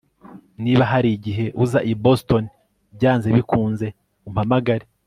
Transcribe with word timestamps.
Niba 0.63 0.83
hari 0.91 1.09
igihe 1.17 1.45
uza 1.63 1.79
i 1.91 1.93
Boston 2.03 2.43
byanze 2.95 3.27
bikunze 3.35 3.87
umpamagare 4.27 4.85